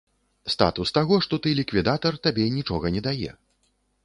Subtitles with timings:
[0.53, 3.31] Статус таго, што ты ліквідатар, табе нічога не дае.